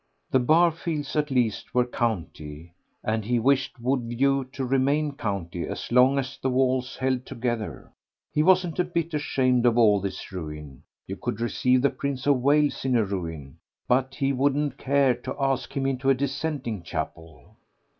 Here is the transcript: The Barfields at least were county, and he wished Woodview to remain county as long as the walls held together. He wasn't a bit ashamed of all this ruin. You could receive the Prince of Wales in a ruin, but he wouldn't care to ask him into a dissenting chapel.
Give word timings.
The 0.31 0.39
Barfields 0.39 1.15
at 1.15 1.29
least 1.29 1.75
were 1.75 1.85
county, 1.85 2.73
and 3.03 3.23
he 3.23 3.37
wished 3.37 3.79
Woodview 3.79 4.45
to 4.45 4.65
remain 4.65 5.11
county 5.11 5.67
as 5.67 5.91
long 5.91 6.17
as 6.17 6.39
the 6.41 6.49
walls 6.49 6.95
held 6.97 7.23
together. 7.23 7.91
He 8.33 8.41
wasn't 8.41 8.79
a 8.79 8.83
bit 8.83 9.13
ashamed 9.13 9.67
of 9.67 9.77
all 9.77 10.01
this 10.01 10.31
ruin. 10.31 10.81
You 11.05 11.17
could 11.17 11.39
receive 11.39 11.83
the 11.83 11.91
Prince 11.91 12.25
of 12.25 12.41
Wales 12.41 12.83
in 12.83 12.95
a 12.95 13.05
ruin, 13.05 13.57
but 13.87 14.15
he 14.15 14.33
wouldn't 14.33 14.79
care 14.79 15.13
to 15.13 15.35
ask 15.39 15.77
him 15.77 15.85
into 15.85 16.09
a 16.09 16.15
dissenting 16.15 16.81
chapel. 16.81 17.57